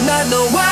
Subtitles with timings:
[0.00, 0.69] might not know why.